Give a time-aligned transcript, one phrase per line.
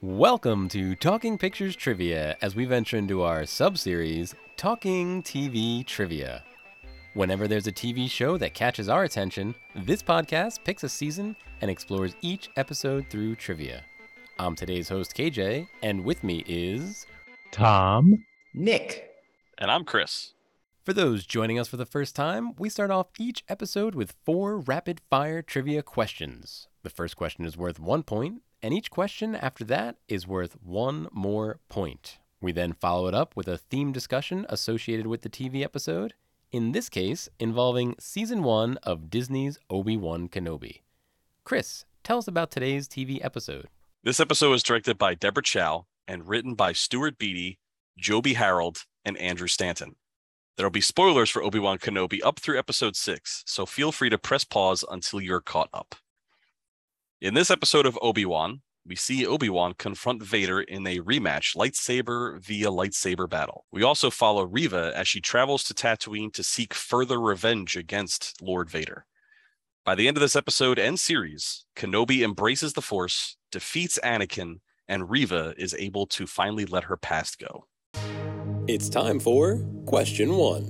[0.00, 6.44] Welcome to Talking Pictures Trivia as we venture into our sub-series, Talking TV Trivia.
[7.14, 11.68] Whenever there's a TV show that catches our attention, this podcast picks a season and
[11.68, 13.82] explores each episode through trivia.
[14.38, 17.06] I'm today's host KJ, and with me is
[17.50, 18.24] Tom.
[18.54, 19.10] Nick.
[19.58, 20.34] And I'm Chris.
[20.88, 24.56] For those joining us for the first time, we start off each episode with four
[24.56, 26.66] rapid fire trivia questions.
[26.82, 31.08] The first question is worth one point, and each question after that is worth one
[31.12, 32.20] more point.
[32.40, 36.14] We then follow it up with a theme discussion associated with the TV episode,
[36.52, 40.80] in this case, involving season one of Disney's Obi Wan Kenobi.
[41.44, 43.68] Chris, tell us about today's TV episode.
[44.04, 47.58] This episode was directed by Deborah Chow and written by Stuart Beattie,
[47.98, 49.96] Joby Harold, and Andrew Stanton.
[50.58, 54.10] There will be spoilers for Obi Wan Kenobi up through episode 6, so feel free
[54.10, 55.94] to press pause until you're caught up.
[57.20, 61.54] In this episode of Obi Wan, we see Obi Wan confront Vader in a rematch
[61.54, 63.66] lightsaber via lightsaber battle.
[63.70, 68.68] We also follow Reva as she travels to Tatooine to seek further revenge against Lord
[68.68, 69.06] Vader.
[69.84, 74.56] By the end of this episode and series, Kenobi embraces the Force, defeats Anakin,
[74.88, 77.66] and Reva is able to finally let her past go.
[78.68, 80.64] It's time for question one.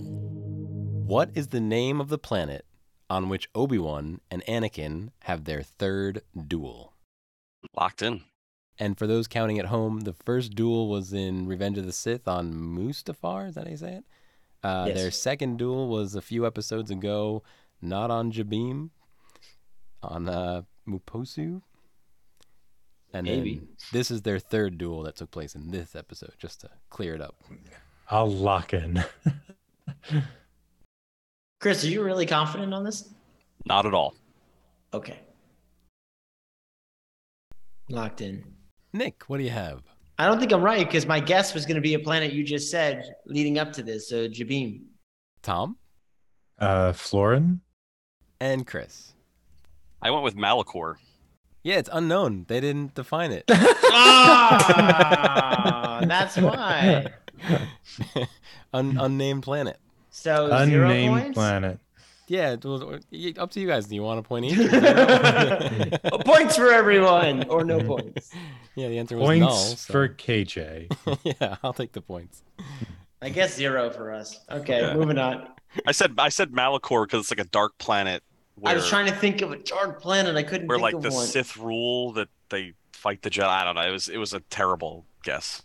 [1.06, 2.64] What is the name of the planet
[3.10, 6.94] on which Obi Wan and Anakin have their third duel?
[7.76, 8.22] Locked in.
[8.78, 12.28] And for those counting at home, the first duel was in Revenge of the Sith
[12.28, 13.48] on Mustafar.
[13.48, 14.04] Is that how you say it?
[14.62, 14.96] Uh, Yes.
[14.96, 17.42] Their second duel was a few episodes ago,
[17.82, 18.90] not on Jabiim,
[20.02, 21.62] on uh, Mapuzo.
[23.12, 23.56] And Maybe.
[23.56, 27.14] then this is their third duel that took place in this episode, just to clear
[27.14, 27.34] it up.
[28.10, 29.02] I'll lock in.
[31.60, 33.12] Chris, are you really confident on this?
[33.66, 34.14] Not at all.
[34.94, 35.18] Okay.
[37.90, 38.44] Locked in.
[38.92, 39.82] Nick, what do you have?
[40.18, 42.44] I don't think I'm right because my guess was going to be a planet you
[42.44, 44.82] just said leading up to this, so Jabiim.
[45.42, 45.76] Tom
[46.58, 47.60] Uh, Florin.
[48.40, 49.14] and Chris.
[50.02, 50.96] I went with Malachor.
[51.62, 52.44] Yeah, it's unknown.
[52.48, 53.44] They didn't define it.
[53.90, 54.60] Ah,
[56.06, 57.06] that's why.
[58.72, 59.78] Un- unnamed planet.
[60.10, 61.34] So zero Unnamed points.
[61.34, 61.78] planet.
[62.26, 63.86] Yeah, it was- y- up to you guys.
[63.86, 64.58] Do you want a point each?
[64.58, 66.18] or zero?
[66.24, 68.30] Points for everyone, or no points.
[68.74, 69.56] yeah, the answer was Points null.
[69.56, 70.92] so- for KJ.
[71.24, 72.42] yeah, I'll take the points.
[73.22, 74.38] I guess zero for us.
[74.50, 74.94] Okay, Yeah.
[74.94, 75.48] moving on.
[75.86, 78.22] I said I said Malachor because it's like a dark planet
[78.56, 80.36] where, I was trying to think of a dark planet.
[80.36, 81.26] I couldn't where think like of the one.
[81.26, 83.44] Sith rule that they fight the Jedi.
[83.48, 83.82] I don't know.
[83.88, 85.62] It was it was a terrible guess.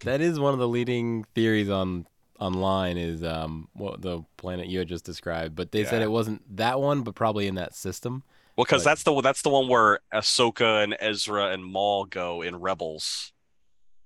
[0.00, 2.06] That is one of the leading theories on
[2.40, 6.56] online is um what the planet you had just described, but they said it wasn't
[6.56, 8.22] that one, but probably in that system.
[8.56, 12.42] Well, because But- that's the that's the one where Ahsoka and Ezra and Maul go
[12.42, 13.32] in Rebels,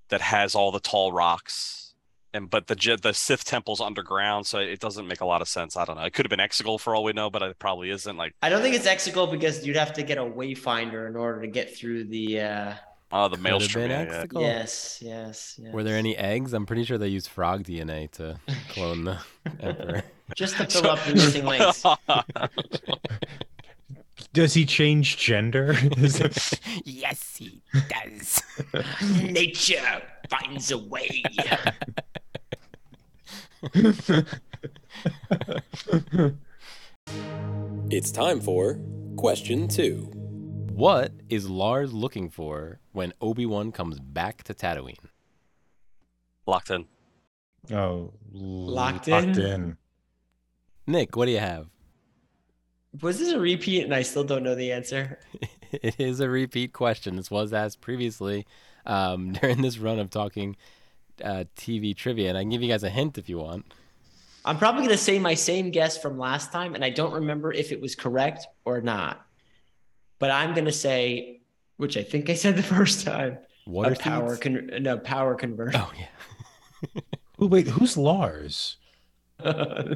[0.08, 1.94] that has all the tall rocks,
[2.32, 5.48] and but the Je- the Sith temple's underground, so it doesn't make a lot of
[5.48, 5.76] sense.
[5.76, 6.04] I don't know.
[6.04, 8.16] It could have been Exegol for all we know, but it probably isn't.
[8.16, 11.40] Like, I don't think it's Exegol because you'd have to get a wayfinder in order
[11.42, 12.40] to get through the.
[12.40, 12.74] Uh...
[13.12, 13.88] oh, the Could have maelstrom.
[13.88, 14.40] been Yeah, yeah.
[14.40, 15.72] Yes, yes, yes.
[15.72, 16.52] Were there any eggs?
[16.52, 18.38] I'm pretty sure they used frog DNA to
[18.70, 19.18] clone the
[19.60, 20.02] emperor.
[20.36, 21.84] just to fill up the missing links?
[24.34, 25.74] Does he change gender?
[26.84, 28.42] Yes, he does.
[29.22, 31.22] Nature finds a way.
[37.90, 38.78] It's time for
[39.16, 40.10] question two.
[40.78, 44.94] What is Lars looking for when Obi Wan comes back to Tatooine?
[46.46, 46.84] Locked in.
[47.72, 49.40] oh, Locked Locked in?
[49.40, 49.76] in.
[50.86, 51.66] Nick, what do you have?
[53.02, 55.18] Was this a repeat and I still don't know the answer?
[55.72, 57.16] It is a repeat question.
[57.16, 58.46] This was asked previously
[58.86, 60.56] um, during this run of talking
[61.22, 63.74] uh, TV trivia, and I can give you guys a hint if you want.
[64.44, 67.52] I'm probably going to say my same guess from last time, and I don't remember
[67.52, 69.27] if it was correct or not.
[70.18, 71.40] But I'm going to say,
[71.76, 75.72] which I think I said the first time, Water a power con- no power converter.
[75.78, 77.00] Oh yeah.
[77.40, 78.78] Oh, wait, who's Lars?
[79.44, 79.94] Tom,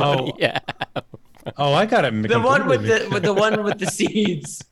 [0.00, 0.32] Oh.
[0.38, 0.60] yeah,
[1.56, 2.22] Oh, I got him.
[2.22, 4.62] the one with the with the one with the seeds.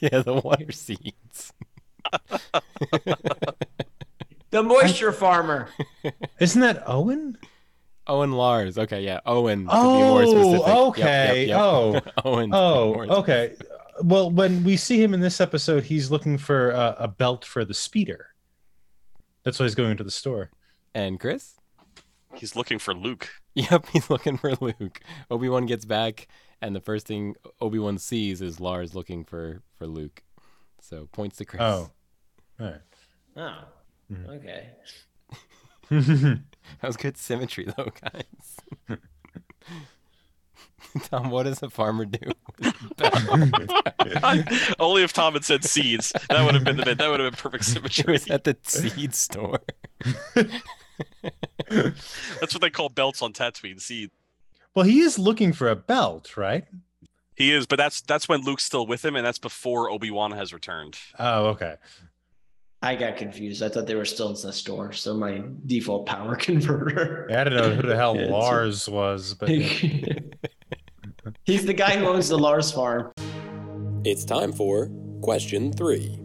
[0.00, 1.52] yeah, the water seeds.
[4.50, 5.68] The moisture farmer.
[6.38, 7.38] Isn't that Owen?
[8.06, 8.78] Owen Lars.
[8.78, 9.66] Okay, yeah, Owen.
[9.66, 10.66] To be more Oh, specific.
[10.66, 11.40] Yep, okay.
[11.46, 11.58] yep, yep.
[11.60, 12.00] Oh.
[12.24, 12.50] Owen.
[12.52, 13.54] Oh, okay.
[14.02, 17.64] Well, when we see him in this episode, he's looking for uh, a belt for
[17.64, 18.28] the speeder.
[19.42, 20.50] That's why he's going to the store.
[20.94, 21.54] And Chris.
[22.34, 23.28] He's looking for Luke.
[23.56, 25.00] Yep, he's looking for Luke.
[25.30, 26.28] Obi Wan gets back,
[26.60, 30.22] and the first thing Obi Wan sees is Lars looking for for Luke.
[30.82, 31.62] So points to Chris.
[31.62, 31.90] Oh.
[32.60, 32.80] All right.
[33.38, 33.64] Oh,
[34.12, 34.28] Mhm.
[35.88, 36.40] okay.
[36.80, 38.98] that was good symmetry, though, guys.
[41.10, 42.30] Tom, what does a farmer do?
[44.78, 46.12] Only if Tom had said seeds.
[46.30, 46.98] That would have been the bit.
[46.98, 48.12] That would have been perfect She symmetry.
[48.12, 49.60] was at the seed store.
[50.34, 50.52] That's
[52.54, 53.80] what they call belts on Tatooine.
[53.80, 54.10] Seed.
[54.74, 56.64] well, he is looking for a belt, right?
[57.34, 60.30] He is, but that's that's when Luke's still with him, and that's before Obi Wan
[60.32, 60.96] has returned.
[61.18, 61.74] Oh, okay.
[62.82, 63.62] I got confused.
[63.62, 67.26] I thought they were still in the store, so my default power converter.
[67.30, 69.48] I don't know who the hell Yeah, Lars was, but
[71.44, 73.12] He's the guy who owns the Lars farm.
[74.04, 74.90] It's time for
[75.22, 76.18] question three.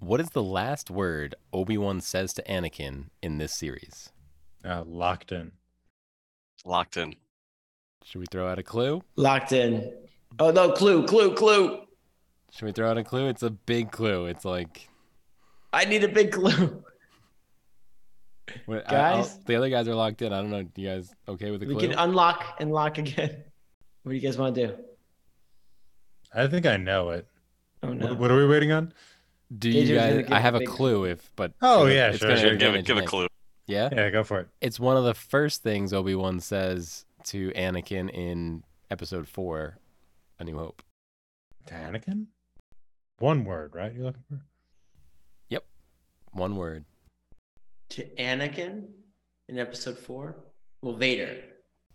[0.00, 4.10] What is the last word Obi Wan says to Anakin in this series?
[4.64, 5.52] uh, locked in.
[6.64, 7.14] Locked in.
[8.04, 9.02] Should we throw out a clue?
[9.16, 9.92] Locked in.
[10.38, 11.82] Oh no, clue, clue, clue.
[12.50, 13.28] Should we throw out a clue?
[13.28, 14.26] It's a big clue.
[14.26, 14.88] It's like
[15.74, 16.82] I need a big clue.
[18.66, 19.38] what- I- I'll- Guys?
[19.44, 20.32] the other guys are locked in.
[20.32, 20.66] I don't know.
[20.76, 21.88] You guys okay with the We clue?
[21.88, 23.44] can unlock and lock again.
[24.02, 24.76] What do you guys want to do?
[26.32, 27.26] I think I know it.
[27.82, 28.08] Oh no.
[28.08, 28.92] What, what are we waiting on?
[29.56, 30.22] Do you just gonna guys?
[30.24, 31.04] give I a have a big clue.
[31.04, 32.50] If but Oh, yeah, it's sure, gonna sure.
[32.50, 33.26] have Give it, give a clue.
[33.66, 34.48] Yeah, Yeah, go for it.
[34.60, 39.78] it's one of the first things Obi Wan says to Anakin in Episode Four,
[40.38, 40.82] A New Hope.
[41.66, 42.26] To Anakin?
[43.20, 43.94] One word, right?
[43.94, 44.40] You're looking for?
[46.34, 46.84] One word.
[47.90, 48.84] To Anakin
[49.48, 50.36] in episode four?
[50.82, 51.36] Well, Vader.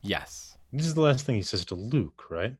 [0.02, 0.58] Yes.
[0.72, 2.56] This is the last thing he says to Luke, right?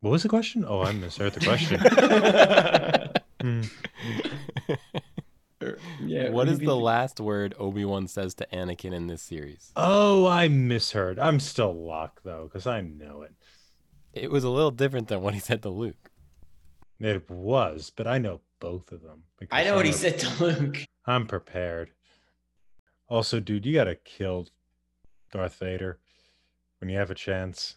[0.00, 0.64] What was the question?
[0.66, 1.80] Oh, I misheard the question.
[3.40, 3.62] Hmm.
[6.02, 6.28] yeah.
[6.28, 9.72] what is maybe- the last word Obi Wan says to Anakin in this series?
[9.76, 11.18] Oh, I misheard.
[11.18, 13.32] I'm still locked though, because I know it.
[14.12, 16.09] It was a little different than what he said to Luke.
[17.00, 19.22] It was, but I know both of them.
[19.50, 20.84] I know what he said to Luke.
[21.06, 21.92] I'm prepared.
[23.08, 24.46] Also, dude, you gotta kill
[25.32, 25.98] Darth Vader
[26.78, 27.76] when you have a chance.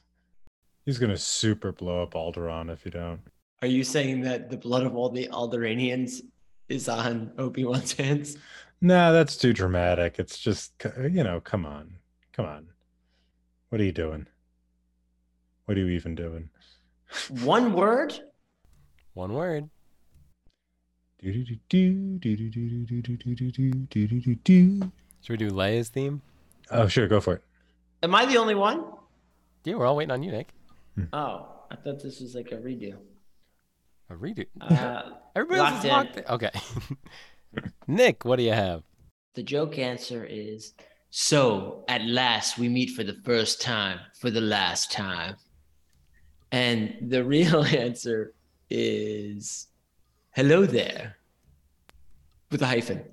[0.85, 3.21] He's gonna super blow up Alderaan if you don't.
[3.61, 6.21] Are you saying that the blood of all the Alderaanians
[6.67, 8.37] is on Obi Wan's hands?
[8.81, 10.19] Nah, that's too dramatic.
[10.19, 11.95] It's just, you know, come on,
[12.33, 12.67] come on.
[13.69, 14.27] What are you doing?
[15.65, 16.49] What are you even doing?
[17.43, 18.19] One word?
[19.13, 19.69] One word.
[21.21, 21.59] Should we
[25.37, 26.21] do Leia's theme?
[26.71, 27.43] Oh, sure, go for it.
[28.01, 28.83] Am I the only one?
[29.63, 30.49] Yeah, we're all waiting on you, Nick.
[31.13, 32.97] Oh, I thought this was like a redo.
[34.09, 34.45] A redo.
[34.59, 36.25] Uh, Everybody else is locked locked in.
[36.25, 36.51] Okay.
[37.87, 38.83] Nick, what do you have?
[39.35, 40.73] the joke answer is
[41.09, 45.35] so at last we meet for the first time, for the last time.
[46.51, 48.33] And the real answer
[48.69, 49.67] is
[50.31, 51.17] hello there
[52.51, 53.03] with a hyphen.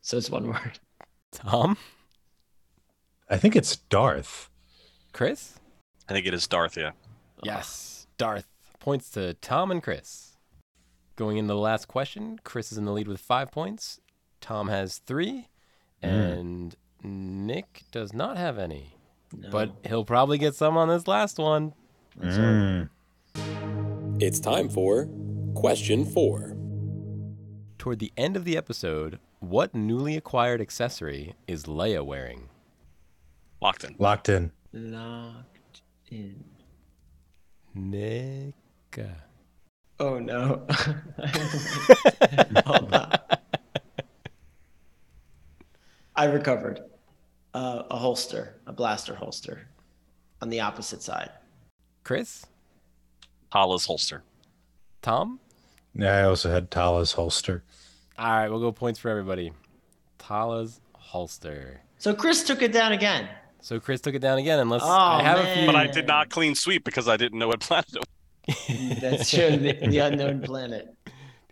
[0.00, 0.78] So it's one word.
[1.32, 1.76] Tom?
[3.28, 4.48] I think it's Darth.
[5.12, 5.58] Chris?
[6.08, 6.76] I think it is Darth.
[6.76, 6.92] Yeah.
[7.42, 8.06] Yes.
[8.16, 8.46] Darth.
[8.80, 10.36] Points to Tom and Chris.
[11.16, 14.00] Going into the last question, Chris is in the lead with five points.
[14.40, 15.48] Tom has three.
[16.02, 16.38] Mm.
[16.38, 18.96] And Nick does not have any.
[19.36, 19.50] No.
[19.50, 21.74] But he'll probably get some on this last one.
[22.18, 22.88] Mm.
[24.20, 25.08] It's time for
[25.54, 26.56] question four.
[27.78, 32.48] Toward the end of the episode, what newly acquired accessory is Leia wearing?
[33.62, 33.94] Locked in.
[33.96, 34.50] Locked in.
[34.72, 36.42] locked in.
[37.76, 38.54] Nick.
[40.00, 40.66] Oh no.
[46.16, 46.80] I recovered.
[47.54, 49.68] Uh, a holster, a blaster holster
[50.42, 51.30] on the opposite side.
[52.02, 52.44] Chris?
[53.52, 54.22] Tala's holster.
[55.02, 55.40] Tom?
[55.94, 57.64] Yeah, I also had Tala's holster.
[58.18, 59.52] All right, we'll go points for everybody.
[60.18, 61.80] Tala's holster.
[61.98, 63.28] So Chris took it down again.
[63.60, 65.66] So Chris took it down again, unless Oh, I have a few.
[65.66, 69.00] But I did not clean sweep because I didn't know what planet it was.
[69.00, 69.56] That's true.
[69.56, 70.94] The, the unknown planet.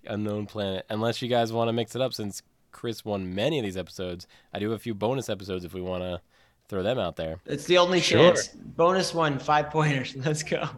[0.05, 0.87] The unknown planet.
[0.89, 4.29] Unless you guys want to mix it up, since Chris won many of these episodes,
[4.53, 6.21] I do have a few bonus episodes if we want to
[6.69, 7.39] throw them out there.
[7.45, 8.19] It's the only Sure.
[8.35, 8.49] chance.
[8.49, 10.15] Bonus one, five pointers.
[10.25, 10.69] Let's go.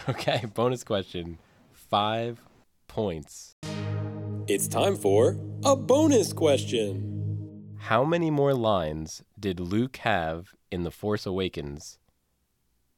[0.08, 1.38] Okay, bonus question.
[1.72, 2.40] Five
[2.88, 3.54] points.
[4.48, 7.76] It's time for a bonus question.
[7.78, 11.98] How many more lines did Luke have in The Force Awakens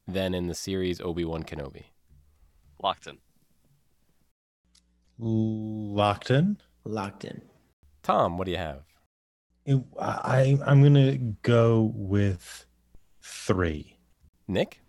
[0.06, 1.84] than in the series Obi Wan Kenobi?
[2.82, 3.18] Locked in.
[5.18, 6.58] Locked in.
[6.84, 7.42] Locked in.
[8.02, 8.82] Tom, what do you have?
[9.64, 12.66] It- I I'm gonna go with
[13.22, 13.96] Three.
[14.46, 14.80] Nick,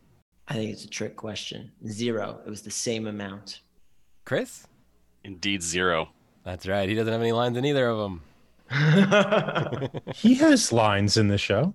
[0.47, 1.71] I think it's a trick question.
[1.87, 2.39] Zero.
[2.45, 3.61] It was the same amount.
[4.25, 4.67] Chris.
[5.23, 6.09] Indeed, zero.
[6.43, 6.87] That's right.
[6.87, 8.21] He doesn't have any lines in either of them.
[10.13, 11.73] He has lines in the show.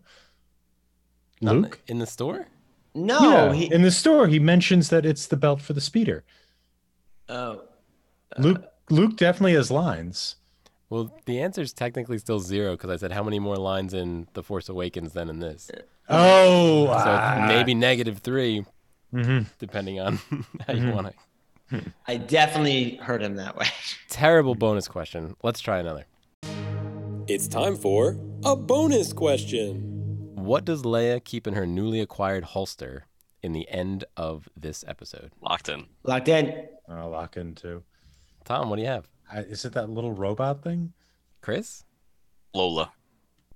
[1.41, 1.81] Luke?
[1.87, 2.47] in the store.
[2.95, 3.73] no, yeah, he.
[3.73, 6.25] in the store, he mentions that it's the belt for the speeder.
[7.29, 7.63] oh,
[8.37, 10.37] uh, Luke Luke definitely has lines.
[10.91, 14.27] Well, the answer is technically still zero because I said how many more lines in
[14.33, 15.71] The Force Awakens than in this.
[15.73, 18.65] Uh, Oh, So it's maybe negative three,
[19.13, 20.17] hmm depending on
[20.67, 20.95] how you Mhm.
[20.95, 21.15] want it.
[22.09, 23.67] I definitely heard him that way.
[24.09, 25.37] Terrible bonus question.
[25.43, 26.07] Let's try another.
[27.29, 30.35] It's time for a bonus question.
[30.35, 33.07] What does Leia keep in her newly acquired holster
[33.43, 35.31] in the end of this episode?
[35.41, 35.87] Locked in.
[36.03, 36.67] Locked in.
[36.89, 37.85] I'll lock into.
[38.45, 39.07] Tom, what do you have?
[39.33, 40.93] I, is it that little robot thing?
[41.41, 41.85] Chris?
[42.53, 42.91] Lola.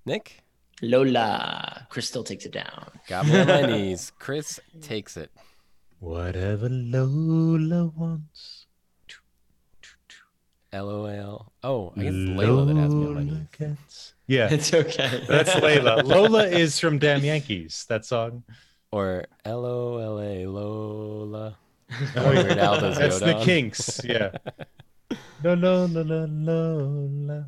[0.07, 0.44] Nick?
[0.83, 1.87] Lola.
[1.91, 2.91] Crystal takes it down.
[3.09, 4.13] Got me on my knees.
[4.19, 5.31] Chris takes it.
[6.01, 8.67] Whatever Lola wants.
[10.73, 11.53] LOL.
[11.63, 13.47] Oh, I guess it's Layla that has me on my knees.
[13.57, 15.23] gets- Yeah, It's okay.
[15.29, 16.03] that's Layla.
[16.03, 17.87] Lola is from Damn Yankees.
[17.89, 18.43] That song.
[18.91, 21.57] Or LOLA Lola.
[22.17, 22.43] Oh, yeah.
[22.43, 23.35] Weird Al does That's the.
[23.45, 24.01] Kinks.
[24.05, 24.31] Yeah.
[25.45, 27.47] No, no, no, no, Lola.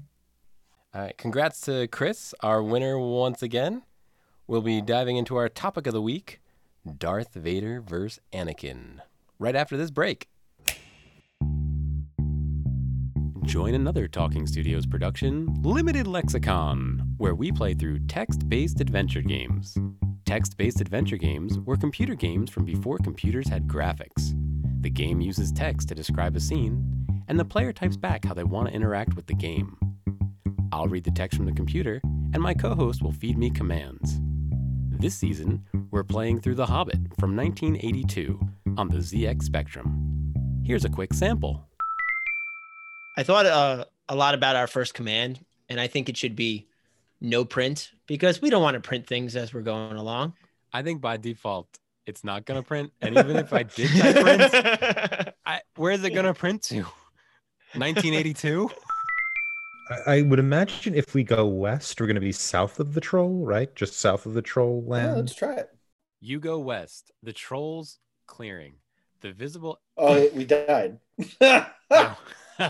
[0.97, 1.19] All right.
[1.19, 3.83] Congrats to Chris, our winner once again.
[4.47, 6.41] We'll be diving into our topic of the week
[6.99, 9.01] Darth Vader versus Anakin.
[9.39, 10.27] Right after this break.
[13.45, 19.77] Join another Talking Studios production, Limited Lexicon, where we play through text based adventure games.
[20.25, 24.33] Text based adventure games were computer games from before computers had graphics.
[24.81, 28.45] The game uses text to describe a scene, and the player types back how they
[28.45, 29.77] want to interact with the game.
[30.73, 32.01] I'll read the text from the computer,
[32.33, 34.21] and my co host will feed me commands.
[34.99, 38.41] This season, we're playing through The Hobbit from 1982
[38.77, 40.33] on the ZX Spectrum.
[40.65, 41.69] Here's a quick sample.
[43.17, 46.67] I thought uh, a lot about our first command, and I think it should be
[47.21, 50.35] no print because we don't want to print things as we're going along.
[50.73, 51.69] I think by default,
[52.07, 52.93] it's not going to print.
[53.01, 56.83] And even if I did print, I, where's it going to print to?
[57.75, 58.71] 1982?
[59.89, 63.01] I, I would imagine if we go west, we're going to be south of the
[63.01, 63.75] troll, right?
[63.75, 65.17] Just south of the troll Yeah, land.
[65.17, 65.69] let's try it.
[66.21, 67.13] You go west.
[67.23, 68.75] The trolls clearing.
[69.21, 69.81] The visible.
[69.97, 70.99] Oh, we died.
[71.41, 71.67] Oh.
[72.59, 72.69] All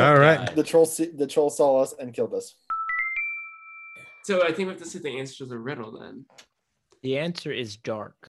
[0.00, 0.50] All right.
[0.56, 2.54] the troll, see- the troll saw us and killed us.
[4.24, 6.24] So I think we have to say the answer to the riddle then.
[7.02, 8.28] The answer is dark.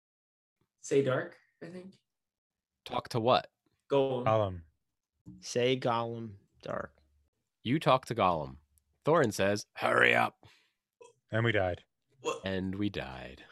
[0.82, 1.94] Say dark, I think.
[2.86, 3.48] Talk to what?
[3.90, 4.26] Gold.
[4.26, 4.62] Column.
[5.42, 6.32] Say Gollum
[6.62, 6.92] dark.
[7.64, 8.58] You talk to Gollum.
[9.06, 10.36] Thorin says, Hurry up.
[11.32, 11.82] And we died.
[12.44, 13.44] And we died.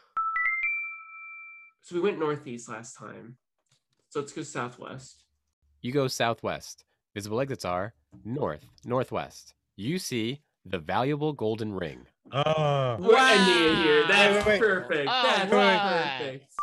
[1.82, 3.38] So we went northeast last time.
[4.10, 5.24] So let's go southwest.
[5.82, 6.84] You go southwest.
[7.14, 7.94] Visible exits are
[8.24, 9.54] north, northwest.
[9.76, 12.08] You see the valuable golden ring.
[12.32, 12.98] Oh.
[13.00, 14.08] We're ending it here.
[14.08, 14.68] That's Wait, wait, wait.
[14.68, 15.08] perfect.
[15.10, 16.18] All That's right.
[16.20, 16.54] perfect.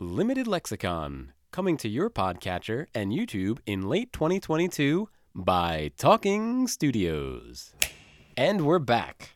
[0.00, 7.72] Limited Lexicon, coming to your podcatcher and YouTube in late 2022 by Talking Studios.
[8.36, 9.30] And we're back.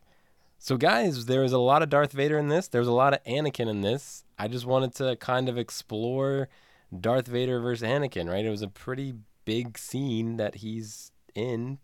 [0.59, 2.67] So, guys, there was a lot of Darth Vader in this.
[2.67, 4.23] There was a lot of Anakin in this.
[4.37, 6.49] I just wanted to kind of explore
[6.97, 8.45] Darth Vader versus Anakin, right?
[8.45, 11.79] It was a pretty big scene that he's in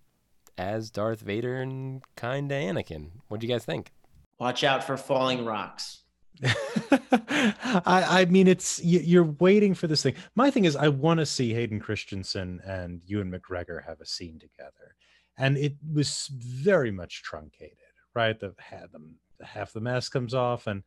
[0.58, 3.10] as Darth Vader and kind of Anakin.
[3.28, 3.92] What do you guys think?
[4.38, 6.04] Watch out for falling rocks.
[6.43, 10.15] I, I mean, it's you, you're waiting for this thing.
[10.36, 14.39] My thing is, I want to see Hayden Christensen and Ewan McGregor have a scene
[14.39, 14.96] together,
[15.38, 17.77] and it was very much truncated,
[18.13, 18.39] right?
[18.39, 20.84] The had them half the mask comes off, and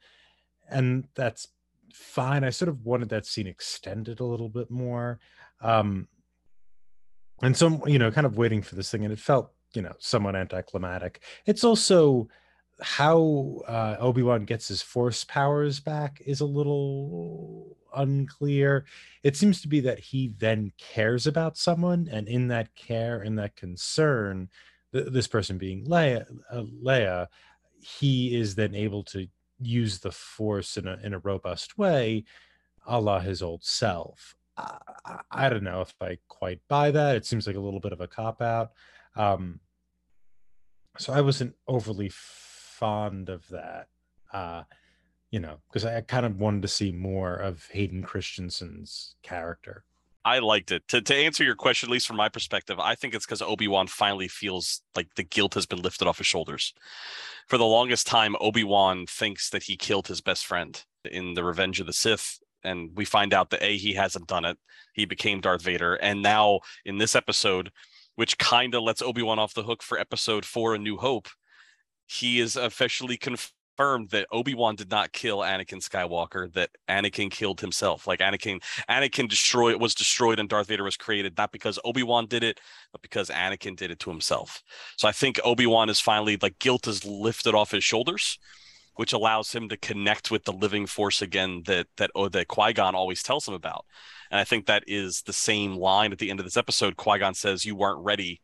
[0.71, 1.49] and that's
[1.92, 2.44] fine.
[2.44, 5.21] I sort of wanted that scene extended a little bit more,
[5.61, 6.09] um,
[7.42, 9.92] and so you know, kind of waiting for this thing, and it felt you know
[9.99, 11.21] somewhat anticlimactic.
[11.44, 12.28] It's also
[12.83, 18.85] how uh, Obi-Wan gets his force powers back is a little unclear.
[19.23, 23.37] It seems to be that he then cares about someone, and in that care, in
[23.37, 24.49] that concern,
[24.93, 27.29] th- this person being Leia, uh, Leia,
[27.81, 32.25] he is then able to use the force in a in a robust way,
[32.87, 34.35] a la his old self.
[34.57, 37.17] I, I, I don't know if I quite buy that.
[37.17, 38.73] It seems like a little bit of a cop out.
[39.15, 39.61] Um,
[40.99, 42.11] so I wasn't overly
[42.83, 43.87] fond of that
[44.33, 44.65] uh
[45.31, 49.85] you know because i kind of wanted to see more of hayden christensen's character
[50.25, 50.87] I liked it.
[50.89, 53.67] To to answer your question, at least from my perspective, I think it's because Obi
[53.67, 56.73] Wan finally feels like the guilt has been lifted off his shoulders.
[57.49, 61.43] For the longest time, Obi Wan thinks that he killed his best friend in the
[61.43, 64.59] Revenge of the Sith, and we find out that a he hasn't done it.
[64.93, 67.73] He became Darth Vader, and now in this episode,
[68.15, 71.29] which kind of lets Obi Wan off the hook for Episode Four: A New Hope,
[72.12, 78.07] he is officially confirmed that Obi-Wan did not kill Anakin Skywalker, that Anakin killed himself.
[78.07, 82.45] Like Anakin, Anakin destroyed was destroyed and Darth Vader was created, not because Obi-Wan did
[82.45, 82.61] it,
[82.92, 84.62] but because Anakin did it to himself.
[84.99, 88.38] So I think Obi-Wan is finally like guilt is lifted off his shoulders,
[88.97, 92.95] which allows him to connect with the living force again that that oh, that Qui-Gon
[92.95, 93.87] always tells him about.
[94.31, 96.97] And I think that is the same line at the end of this episode.
[96.97, 98.40] Qui-Gon says, You weren't ready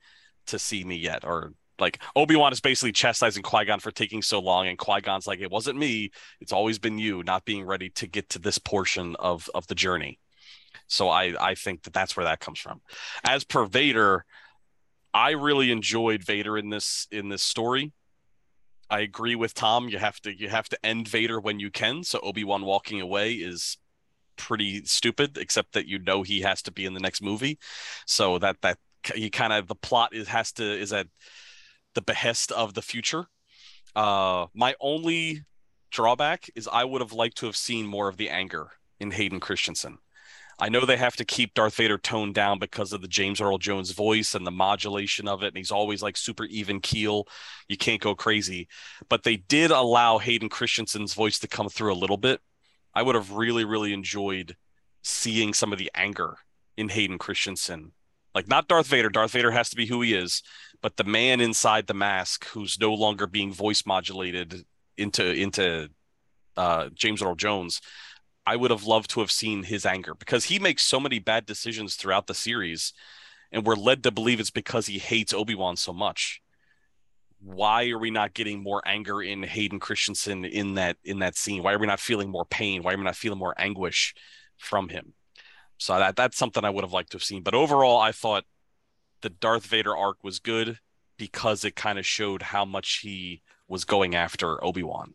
[0.47, 4.23] to see me yet, or like Obi Wan is basically chastising Qui Gon for taking
[4.23, 6.11] so long, and Qui Gon's like, "It wasn't me.
[6.41, 9.75] It's always been you not being ready to get to this portion of of the
[9.75, 10.19] journey."
[10.87, 12.81] So I I think that that's where that comes from.
[13.25, 14.25] As per Vader,
[15.15, 17.93] I really enjoyed Vader in this in this story.
[18.91, 19.89] I agree with Tom.
[19.89, 22.05] You have to you have to end Vader when you can.
[22.05, 23.77] So Obi Wan walking away is
[24.37, 27.59] pretty stupid, except that you know he has to be in the next movie.
[28.07, 28.79] So that that
[29.15, 31.07] he kind of the plot is has to is at
[31.99, 33.27] the behest of the future.
[33.97, 35.43] Uh, my only
[35.91, 38.69] drawback is I would have liked to have seen more of the anger
[39.01, 39.99] in Hayden Christensen.
[40.61, 43.59] I know they have to keep Darth Vader toned down because of the James Earl
[43.59, 45.49] Jones voice and the modulation of it.
[45.49, 47.27] And he's always like super even keel.
[47.67, 48.69] You can't go crazy.
[49.09, 52.41] But they did allow Hayden Christensen's voice to come through a little bit.
[52.95, 54.57] I would have really, really enjoyed
[55.03, 56.37] seeing some of the anger
[56.77, 57.91] in Hayden Christensen.
[58.39, 59.09] Like, not Darth Vader.
[59.09, 60.45] Darth Vader has to be who he is.
[60.81, 64.65] But the man inside the mask who's no longer being voice modulated
[64.97, 65.89] into into
[66.57, 67.81] uh, James Earl Jones,
[68.47, 71.47] I would have loved to have seen his anger because he makes so many bad
[71.47, 72.93] decisions throughout the series,
[73.51, 76.41] and we're led to believe it's because he hates Obi Wan so much.
[77.41, 81.65] Why are we not getting more anger in Hayden Christensen in that in that scene?
[81.65, 82.85] Why are we not feeling more pain?
[82.85, 84.15] Why are we not feeling more anguish
[84.59, 85.15] from him?
[85.79, 87.43] So that that's something I would have liked to have seen.
[87.43, 88.45] But overall, I thought
[89.23, 90.79] the Darth Vader arc was good
[91.17, 95.15] because it kind of showed how much he was going after Obi Wan.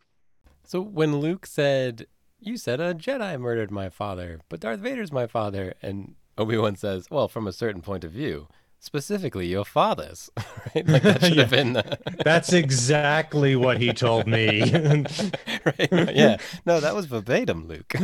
[0.64, 2.06] So when Luke said,
[2.40, 6.76] "You said a Jedi murdered my father, but Darth Vader's my father," and Obi Wan
[6.76, 8.48] says, "Well, from a certain point of view."
[8.80, 10.28] Specifically, your father's,
[10.74, 10.86] right?
[10.86, 14.60] Like that should have been the, That's exactly what he told me.
[14.60, 17.94] right, right, Yeah, no, that was verbatim, Luke.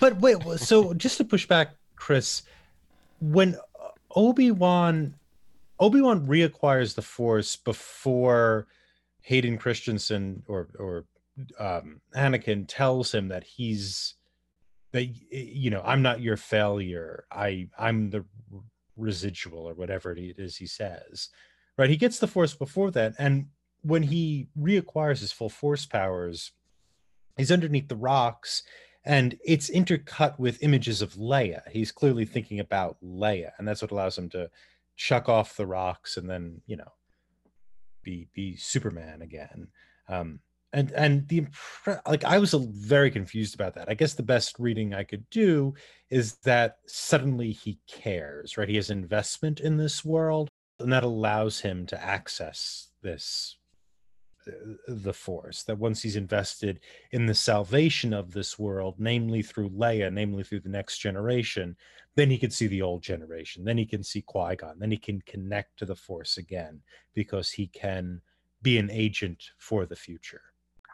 [0.00, 2.42] But wait, so just to push back, Chris,
[3.20, 3.56] when
[4.14, 5.14] Obi Wan
[5.80, 8.66] Obi Wan reacquires the Force before
[9.22, 11.04] Hayden Christensen or or
[11.58, 14.14] um, Anakin tells him that he's
[14.92, 17.24] that you know I'm not your failure.
[17.30, 18.24] I I'm the
[18.96, 21.28] residual or whatever it is he says.
[21.76, 21.90] Right?
[21.90, 23.46] He gets the Force before that, and
[23.82, 26.52] when he reacquires his full Force powers,
[27.36, 28.62] he's underneath the rocks
[29.04, 31.68] and it's intercut with images of Leia.
[31.70, 34.50] He's clearly thinking about Leia, and that's what allows him to
[34.96, 36.92] chuck off the rocks and then, you know,
[38.02, 39.68] be be Superman again.
[40.08, 40.40] Um,
[40.72, 43.88] and and the impre- like I was very confused about that.
[43.88, 45.74] I guess the best reading I could do
[46.10, 48.68] is that suddenly he cares, right?
[48.68, 50.48] He has investment in this world,
[50.80, 53.56] and that allows him to access this
[54.88, 56.80] the force that once he's invested
[57.12, 61.76] in the salvation of this world, namely through Leia, namely through the next generation,
[62.16, 63.64] then he can see the old generation.
[63.64, 64.78] Then he can see Qui Gon.
[64.78, 66.80] Then he can connect to the Force again
[67.14, 68.20] because he can
[68.62, 70.42] be an agent for the future.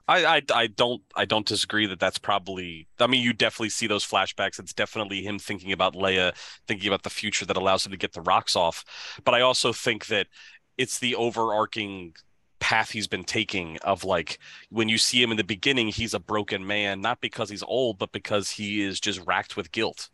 [0.08, 3.86] I, I I don't I don't disagree that that's probably I mean you definitely see
[3.86, 6.34] those flashbacks it's definitely him thinking about Leia
[6.66, 8.84] thinking about the future that allows him to get the rocks off
[9.24, 10.26] but I also think that
[10.76, 12.14] it's the overarching
[12.60, 16.20] path he's been taking of like when you see him in the beginning he's a
[16.20, 20.10] broken man not because he's old but because he is just racked with guilt.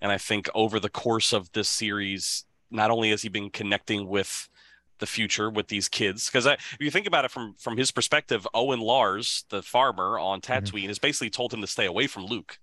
[0.00, 4.08] And I think over the course of this series not only has he been connecting
[4.08, 4.48] with
[4.98, 8.46] the future with these kids because if you think about it from from his perspective
[8.54, 10.52] owen lars the farmer on mm-hmm.
[10.52, 12.58] tatooine has basically told him to stay away from luke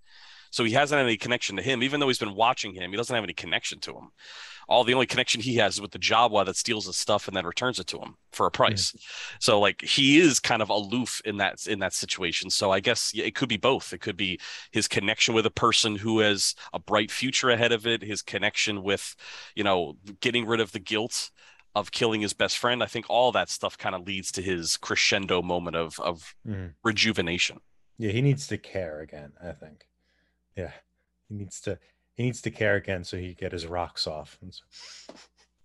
[0.52, 2.98] so he hasn't had any connection to him even though he's been watching him he
[2.98, 4.12] doesn't have any connection to him
[4.70, 7.36] all the only connection he has is with the Jawa that steals his stuff and
[7.36, 8.96] then returns it to him for a price.
[9.40, 12.50] So like he is kind of aloof in that in that situation.
[12.50, 13.92] So I guess it could be both.
[13.92, 14.40] It could be
[14.72, 18.82] his connection with a person who has a bright future ahead of it, his connection
[18.82, 19.14] with,
[19.56, 21.32] you know, getting rid of the guilt
[21.76, 22.82] of killing his best friend.
[22.82, 26.76] I think all that stuff kind of leads to his crescendo moment of of Mhm.
[26.82, 27.60] rejuvenation.
[27.98, 29.84] Yeah, he needs to care again, I think.
[30.56, 30.72] Yeah.
[31.30, 31.80] he needs to
[32.16, 34.38] he needs to care again so he can get his rocks off.
[34.42, 34.64] And so,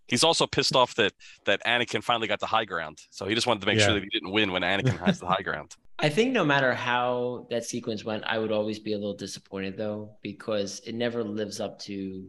[0.09, 1.13] He's also pissed off that
[1.47, 2.99] that Anakin finally got the high ground.
[3.11, 3.87] So he just wanted to make Yeah.
[3.87, 5.75] sure that he didn't win when Anakin has the high ground.
[5.99, 9.77] I think no matter how that sequence went, I would always be a little disappointed
[9.77, 12.27] though, because it never lives up to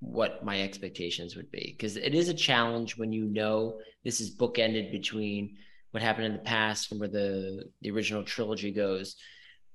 [0.00, 1.74] what my expectations would be.
[1.76, 5.56] Because it is a challenge when you know this is bookended between
[5.92, 9.14] what happened in the past and where the the original trilogy goes.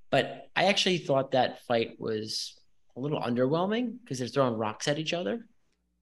[0.10, 2.56] But I actually thought that fight was
[2.96, 5.46] a little underwhelming because they're throwing rocks at each other.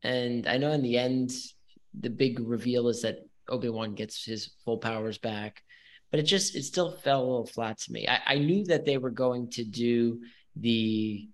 [0.04, 1.32] And I know in the end,
[2.00, 5.62] the big reveal is that Obi Wan gets his full powers back
[6.16, 8.08] but it just it still fell a little flat to me.
[8.08, 10.22] I, I knew that they were going to do
[10.56, 11.28] the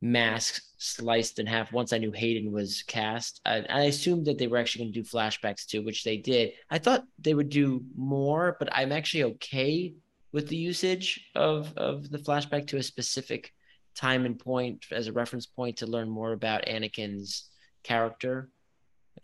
[0.00, 3.42] mask sliced in half once I knew Hayden was cast.
[3.44, 6.52] I, I assumed that they were actually going to do flashbacks too, which they did.
[6.70, 9.92] I thought they would do more, but I'm actually okay
[10.36, 13.52] with the usage of of the flashback to a specific
[13.94, 17.48] time and point as a reference point to learn more about Anakin's
[17.82, 18.50] character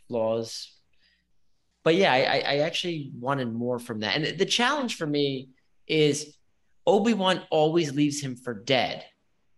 [0.09, 0.72] flaws
[1.85, 4.16] but yeah, I, I actually wanted more from that.
[4.16, 5.51] And the challenge for me
[5.87, 6.37] is
[6.87, 9.05] Obi Wan always leaves him for dead,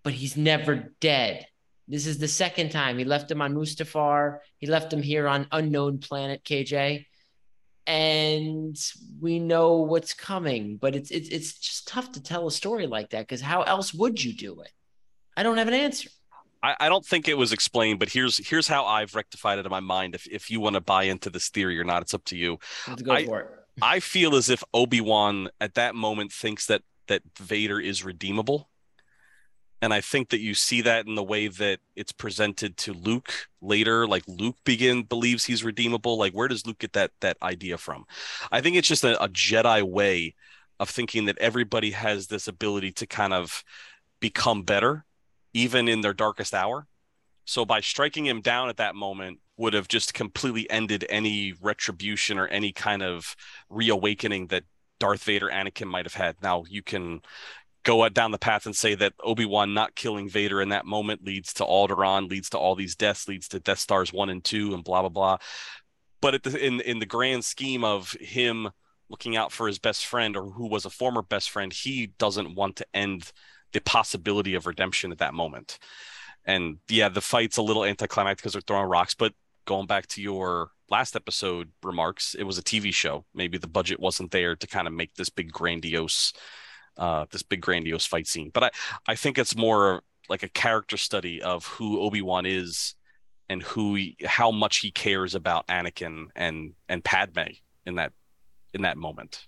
[0.02, 1.46] but he's never dead.
[1.86, 4.38] This is the second time he left him on Mustafar.
[4.58, 7.04] He left him here on unknown planet KJ,
[7.86, 8.76] and
[9.20, 10.76] we know what's coming.
[10.76, 13.92] But it's it's it's just tough to tell a story like that because how else
[13.94, 14.70] would you do it?
[15.36, 16.10] I don't have an answer.
[16.62, 19.70] I, I don't think it was explained, but here's here's how I've rectified it in
[19.70, 20.14] my mind.
[20.14, 22.58] If if you want to buy into this theory or not, it's up to you.
[22.88, 23.48] Let's go I- for it.
[23.82, 28.70] I feel as if Obi Wan at that moment thinks that that Vader is redeemable,
[29.84, 33.48] and I think that you see that in the way that it's presented to Luke
[33.60, 34.06] later.
[34.06, 36.16] Like Luke begin believes he's redeemable.
[36.16, 38.06] Like where does Luke get that that idea from?
[38.50, 40.36] I think it's just a, a Jedi way
[40.80, 43.62] of thinking that everybody has this ability to kind of
[44.20, 45.04] become better,
[45.52, 46.86] even in their darkest hour.
[47.44, 52.38] So by striking him down at that moment would have just completely ended any retribution
[52.38, 53.36] or any kind of
[53.68, 54.64] reawakening that
[54.98, 56.36] Darth Vader Anakin might have had.
[56.42, 57.20] Now you can
[57.84, 61.52] go down the path and say that Obi-Wan not killing Vader in that moment leads
[61.54, 64.82] to Alderaan, leads to all these deaths, leads to Death Stars 1 and 2 and
[64.82, 65.36] blah blah blah.
[66.20, 68.70] But the, in in the grand scheme of him
[69.08, 72.54] looking out for his best friend or who was a former best friend, he doesn't
[72.54, 73.30] want to end
[73.72, 75.78] the possibility of redemption at that moment.
[76.46, 79.34] And yeah, the fight's a little anticlimactic because they're throwing rocks, but
[79.66, 83.24] going back to your last episode remarks, it was a TV show.
[83.34, 86.32] Maybe the budget wasn't there to kind of make this big grandiose,
[86.96, 88.50] uh, this big grandiose fight scene.
[88.52, 88.70] But I,
[89.08, 92.94] I think it's more like a character study of who Obi Wan is,
[93.48, 97.52] and who, he, how much he cares about Anakin and and Padme
[97.84, 98.12] in that,
[98.72, 99.46] in that moment.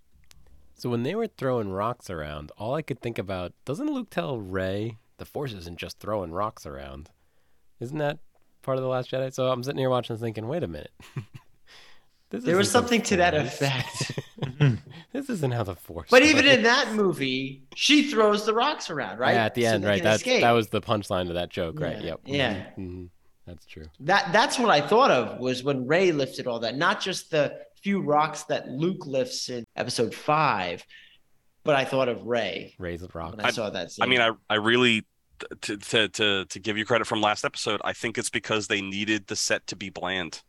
[0.74, 4.38] So when they were throwing rocks around, all I could think about doesn't Luke tell
[4.38, 7.11] Rey the Force isn't just throwing rocks around?
[7.80, 8.18] Isn't that
[8.62, 9.32] part of the Last Jedi?
[9.32, 10.92] So I'm sitting here watching, thinking, wait a minute.
[12.30, 14.12] This There was something to that effect.
[15.12, 16.08] this isn't how the Force.
[16.10, 19.34] But even in that movie, she throws the rocks around, right?
[19.34, 20.02] Yeah, at the So end, they right?
[20.02, 20.40] That escape.
[20.42, 21.98] that was the punchline to that joke, right?
[22.00, 22.20] Yeah, Yep.
[22.24, 22.70] yeah.
[22.74, 23.04] hmm
[23.46, 23.84] That's true.
[24.00, 24.32] that.
[24.32, 28.00] That's what I thought of was when Rey lifted all that, not just the few
[28.00, 30.84] rocks that Luke lifts in Episode Five,
[31.62, 33.36] but I thought of Rey Raise the rock.
[33.36, 33.92] when I, saw that.
[33.92, 34.02] Scene.
[34.02, 35.06] I mean, I I really
[35.62, 38.80] to, to to to give you credit from last episode, I think it's because they
[38.80, 40.42] needed the set to be bland.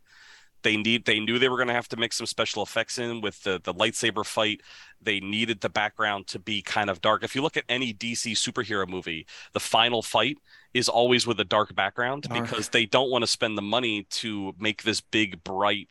[0.67, 3.21] They need they knew they were going to have to mix some special effects in
[3.21, 4.60] with the the lightsaber fight.
[5.01, 7.23] They needed the background to be kind of dark.
[7.23, 10.39] If you look at any DC superhero movie, the final fight
[10.73, 12.43] is always with a dark background Dark.
[12.43, 15.88] because they don't want to spend the money to make this big bright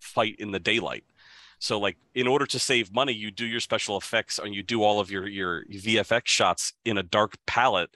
[0.00, 1.04] fight in the daylight.
[1.60, 4.82] So like in order to save money, you do your special effects and you do
[4.82, 7.90] all of your your VFX shots in a dark palette.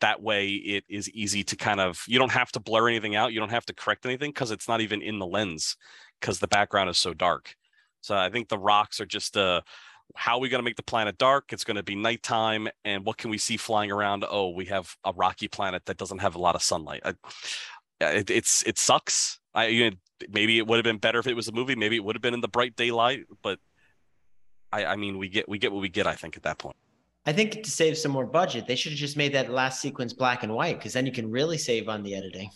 [0.00, 3.32] That way it is easy to kind of you don't have to blur anything out,
[3.32, 5.76] you don't have to correct anything because it's not even in the lens
[6.20, 7.54] because the background is so dark.
[8.00, 9.62] So I think the rocks are just uh
[10.14, 11.52] how are we going to make the planet dark?
[11.52, 14.24] It's going to be nighttime, and what can we see flying around?
[14.28, 17.02] Oh, we have a rocky planet that doesn't have a lot of sunlight.
[17.04, 17.14] I,
[18.00, 19.40] it, it's it sucks.
[19.54, 19.96] I you know,
[20.30, 21.74] maybe it would have been better if it was a movie.
[21.74, 23.58] Maybe it would have been in the bright daylight, but
[24.72, 26.06] I I mean we get we get what we get.
[26.06, 26.76] I think at that point.
[27.26, 30.12] I think to save some more budget, they should have just made that last sequence
[30.12, 32.50] black and white because then you can really save on the editing.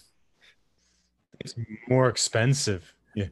[1.40, 1.55] It's
[1.88, 2.94] more expensive.
[3.14, 3.27] Yeah.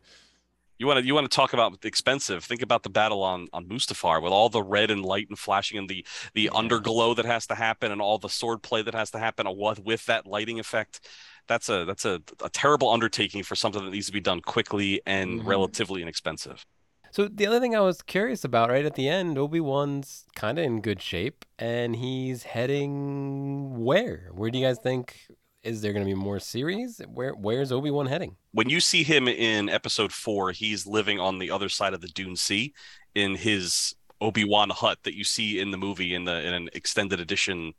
[0.79, 2.43] You want to you want to talk about expensive?
[2.43, 5.79] Think about the battle on on Mustafar with all the red and light and flashing
[5.79, 6.51] and the the Yeah.
[6.51, 9.57] underglow that has to happen and all the sword play that has to happen and
[9.57, 11.07] what with that lighting effect.
[11.47, 15.01] That's a that's a, a terrible undertaking for something that needs to be done quickly
[15.07, 15.47] and Mhm.
[15.47, 16.65] relatively inexpensive.
[17.13, 20.59] So the other thing I was curious about, right at the end, Obi Wan's kind
[20.59, 24.31] of in good shape, and he's heading where?
[24.33, 25.17] Where do you guys think
[25.63, 27.01] Is there going to be more series?
[27.09, 28.37] Where Where's Obi Wan heading?
[28.53, 32.09] when you see him in episode four, he's living on the other side of the
[32.09, 32.73] Dune Sea
[33.15, 36.69] in his Obi Wan hut that you see in the movie in the in an
[36.75, 37.73] extended edition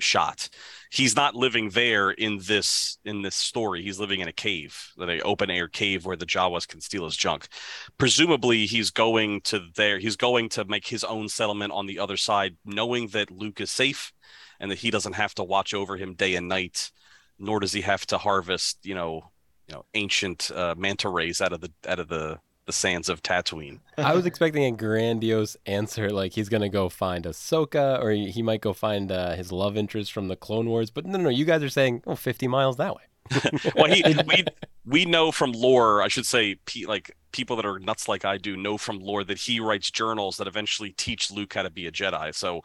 [0.00, 0.48] shot.
[0.90, 3.82] He's not living there in this in this story.
[3.82, 7.16] He's living in a cave, an open air cave where the Jawas can steal his
[7.16, 7.48] junk.
[7.96, 9.98] Presumably, he's going to there.
[9.98, 13.70] He's going to make his own settlement on the other side, knowing that Luke is
[13.70, 14.12] safe
[14.58, 16.90] and that he doesn't have to watch over him day and night,
[17.38, 19.30] nor does he have to harvest, you know,
[19.68, 23.22] you know, ancient uh, manta rays out of the out of the the sands of
[23.22, 23.80] Tatooine.
[23.98, 28.60] I was expecting a grandiose answer, like he's gonna go find Ahsoka, or he, might
[28.60, 30.90] go find uh, his love interest from the Clone Wars.
[30.90, 33.02] But no, no, you guys are saying, oh, 50 miles that way.
[33.76, 34.44] well, he we
[34.84, 38.56] we know from lore, I should say, like people that are nuts like I do
[38.56, 41.92] know from lore that he writes journals that eventually teach Luke how to be a
[41.92, 42.34] Jedi.
[42.34, 42.62] So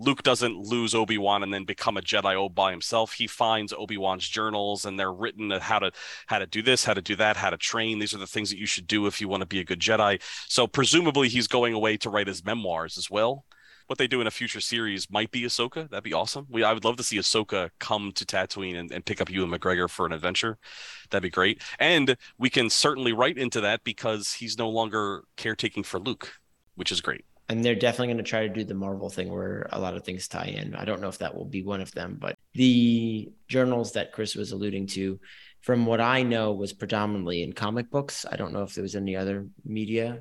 [0.00, 3.12] Luke doesn't lose Obi Wan and then become a Jedi all by himself.
[3.12, 5.92] He finds Obi Wan's journals, and they're written how to
[6.26, 7.98] how to do this, how to do that, how to train.
[7.98, 9.80] These are the things that you should do if you want to be a good
[9.80, 10.20] Jedi.
[10.48, 13.44] So presumably, he's going away to write his memoirs as well.
[13.86, 15.90] What they do in a future series might be Ahsoka.
[15.90, 16.46] That'd be awesome.
[16.48, 19.50] We I would love to see Ahsoka come to Tatooine and, and pick up Ewan
[19.50, 20.58] McGregor for an adventure.
[21.10, 21.60] That'd be great.
[21.78, 26.38] And we can certainly write into that because he's no longer caretaking for Luke,
[26.76, 27.24] which is great.
[27.50, 30.04] And they're definitely going to try to do the Marvel thing where a lot of
[30.04, 30.72] things tie in.
[30.76, 34.36] I don't know if that will be one of them, but the journals that Chris
[34.36, 35.18] was alluding to,
[35.60, 38.24] from what I know, was predominantly in comic books.
[38.30, 40.20] I don't know if there was any other media,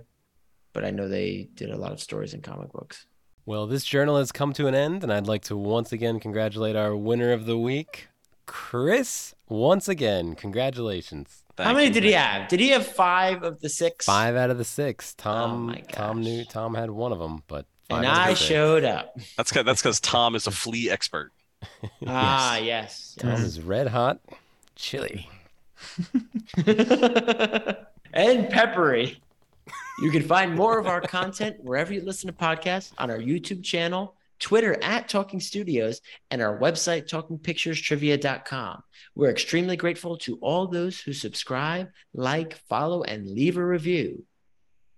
[0.73, 3.05] but I know they did a lot of stories in comic books.
[3.45, 6.75] Well, this journal has come to an end, and I'd like to once again congratulate
[6.75, 8.07] our winner of the week,
[8.47, 9.35] Chris.
[9.47, 11.43] Once again, congratulations.
[11.63, 12.47] How many did he have?
[12.47, 14.05] Did he have five of the six?
[14.05, 15.13] Five out of the six.
[15.15, 16.43] Tom, my Tom knew.
[16.45, 18.39] Tom had one of them, but five And out of the I six.
[18.41, 19.17] showed up.
[19.37, 21.31] That's 'cause- that's because Tom is a flea expert.
[22.07, 23.15] Ah, yes.
[23.19, 24.19] Tom is red hot,
[24.75, 25.29] chili.
[28.13, 29.21] and peppery.
[30.01, 33.63] You can find more of our content wherever you listen to podcasts on our YouTube
[33.63, 38.83] channel, Twitter at Talking Studios, and our website, talkingpicturestrivia.com.
[39.15, 44.25] We're extremely grateful to all those who subscribe, like, follow, and leave a review.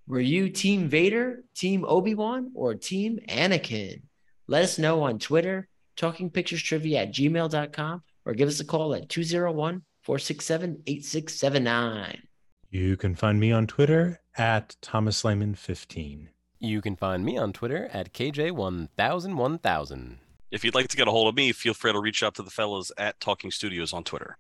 [0.08, 4.02] Were you Team Vader, Team Obi Wan, or Team Anakin?
[4.48, 9.84] Let us know on Twitter, talkingpicturestrivia at gmail.com, or give us a call at 201
[10.04, 12.22] 467 8679.
[12.70, 16.30] You can find me on Twitter at Thomas Lehman 15.
[16.64, 20.18] You can find me on Twitter at KJ10001000.
[20.52, 22.44] If you'd like to get a hold of me, feel free to reach out to
[22.44, 24.38] the fellas at Talking Studios on Twitter.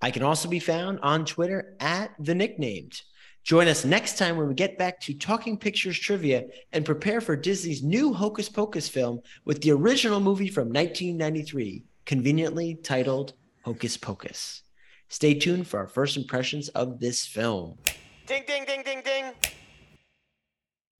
[0.00, 3.02] I can also be found on Twitter at the nicknamed.
[3.44, 7.36] Join us next time when we get back to Talking Pictures Trivia and prepare for
[7.36, 14.62] Disney's new Hocus Pocus film with the original movie from 1993, conveniently titled Hocus Pocus.
[15.08, 17.78] Stay tuned for our first impressions of this film.
[18.26, 19.26] Ding, ding, ding, ding, ding.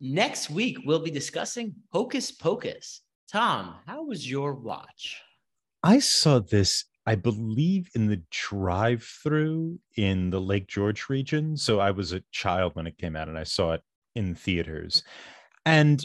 [0.05, 3.03] Next week, we'll be discussing Hocus Pocus.
[3.31, 5.23] Tom, how was your watch?
[5.85, 11.57] I saw this, I believe, in the drive through in the Lake George region.
[11.57, 13.83] So I was a child when it came out and I saw it
[14.17, 15.05] in theaters.
[15.65, 16.05] And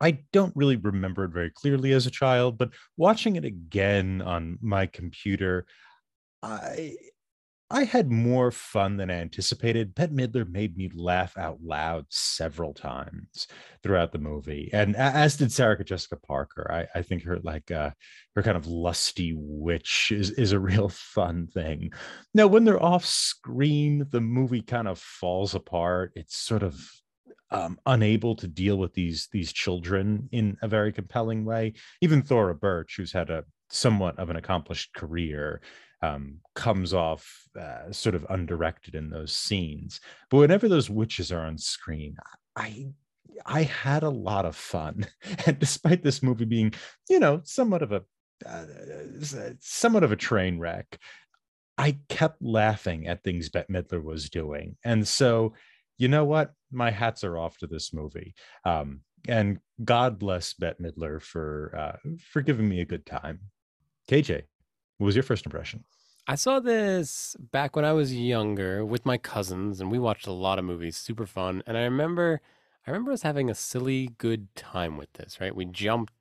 [0.00, 4.60] I don't really remember it very clearly as a child, but watching it again on
[4.62, 5.66] my computer,
[6.44, 6.94] I
[7.72, 9.94] I had more fun than I anticipated.
[9.94, 13.46] Bette Midler made me laugh out loud several times
[13.82, 16.70] throughout the movie, and as did Sarah Jessica Parker.
[16.70, 17.90] I, I think her like uh,
[18.36, 21.92] her kind of lusty witch is is a real fun thing.
[22.34, 26.12] Now, when they're off screen, the movie kind of falls apart.
[26.14, 26.78] It's sort of
[27.50, 31.72] um, unable to deal with these these children in a very compelling way.
[32.02, 35.62] Even Thora Birch, who's had a somewhat of an accomplished career,
[36.02, 40.00] um, comes off uh, sort of undirected in those scenes.
[40.30, 42.16] But whenever those witches are on screen,
[42.56, 42.92] I
[43.46, 45.06] I had a lot of fun,
[45.46, 46.74] and despite this movie being,
[47.08, 48.02] you know, somewhat of a
[48.46, 48.64] uh,
[49.60, 50.98] somewhat of a train wreck,
[51.78, 55.54] I kept laughing at things Bette Midler was doing, and so
[55.98, 58.34] you know what, my hats are off to this movie.
[58.64, 63.40] Um, and God bless Bette Midler for uh, for giving me a good time.
[64.10, 64.42] KJ,
[65.02, 65.82] what was your first impression?
[66.28, 70.32] I saw this back when I was younger with my cousins, and we watched a
[70.32, 71.60] lot of movies, super fun.
[71.66, 72.40] And I remember,
[72.86, 75.40] I remember us having a silly good time with this.
[75.40, 76.12] Right, we jumped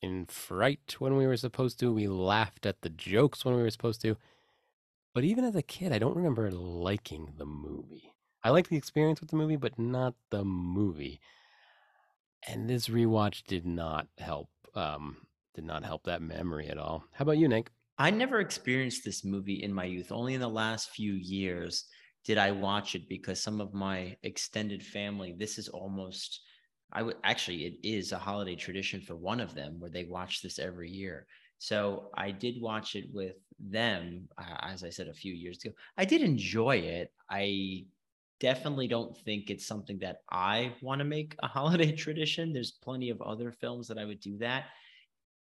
[0.00, 1.92] in fright when we were supposed to.
[1.92, 4.16] We laughed at the jokes when we were supposed to.
[5.14, 8.12] But even as a kid, I don't remember liking the movie.
[8.44, 11.18] I liked the experience with the movie, but not the movie.
[12.46, 14.48] And this rewatch did not help.
[14.76, 17.02] Um, did not help that memory at all.
[17.14, 17.72] How about you, Nick?
[17.98, 20.12] I never experienced this movie in my youth.
[20.12, 21.84] Only in the last few years
[22.24, 26.42] did I watch it because some of my extended family, this is almost,
[26.92, 30.42] I would actually, it is a holiday tradition for one of them where they watch
[30.42, 31.26] this every year.
[31.58, 35.74] So I did watch it with them, uh, as I said a few years ago.
[35.96, 37.12] I did enjoy it.
[37.28, 37.86] I
[38.38, 42.52] definitely don't think it's something that I want to make a holiday tradition.
[42.52, 44.66] There's plenty of other films that I would do that.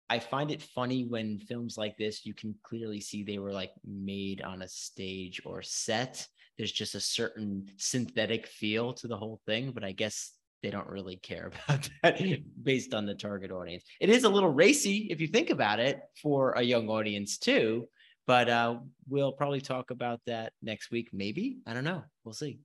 [0.09, 3.71] I find it funny when films like this, you can clearly see they were like
[3.85, 6.27] made on a stage or set.
[6.57, 10.87] There's just a certain synthetic feel to the whole thing, but I guess they don't
[10.87, 12.21] really care about that
[12.63, 13.83] based on the target audience.
[13.99, 17.87] It is a little racy if you think about it for a young audience too,
[18.27, 21.57] but uh, we'll probably talk about that next week, maybe.
[21.65, 22.03] I don't know.
[22.23, 22.59] We'll see.